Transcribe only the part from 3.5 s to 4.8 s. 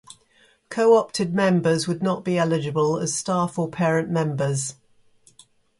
or parent members.